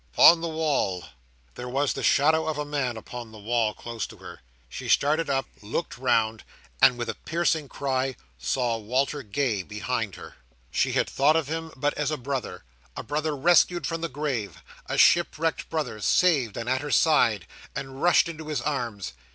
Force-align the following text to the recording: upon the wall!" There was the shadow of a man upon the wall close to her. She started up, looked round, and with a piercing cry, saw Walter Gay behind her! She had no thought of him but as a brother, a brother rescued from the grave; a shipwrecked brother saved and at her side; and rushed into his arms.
upon 0.15 0.41
the 0.41 0.47
wall!" 0.49 1.03
There 1.53 1.69
was 1.69 1.93
the 1.93 2.01
shadow 2.01 2.47
of 2.47 2.57
a 2.57 2.65
man 2.65 2.97
upon 2.97 3.31
the 3.31 3.37
wall 3.37 3.75
close 3.75 4.07
to 4.07 4.17
her. 4.17 4.41
She 4.67 4.89
started 4.89 5.29
up, 5.29 5.45
looked 5.61 5.95
round, 5.95 6.43
and 6.81 6.97
with 6.97 7.07
a 7.07 7.13
piercing 7.13 7.69
cry, 7.69 8.15
saw 8.39 8.79
Walter 8.79 9.21
Gay 9.21 9.61
behind 9.61 10.15
her! 10.15 10.37
She 10.71 10.93
had 10.93 11.07
no 11.11 11.13
thought 11.13 11.35
of 11.35 11.49
him 11.49 11.71
but 11.75 11.93
as 11.99 12.09
a 12.09 12.17
brother, 12.17 12.63
a 12.97 13.03
brother 13.03 13.35
rescued 13.37 13.85
from 13.85 14.01
the 14.01 14.09
grave; 14.09 14.63
a 14.87 14.97
shipwrecked 14.97 15.69
brother 15.69 15.99
saved 16.01 16.57
and 16.57 16.67
at 16.67 16.81
her 16.81 16.89
side; 16.89 17.45
and 17.75 18.01
rushed 18.01 18.27
into 18.27 18.47
his 18.47 18.59
arms. 18.61 19.13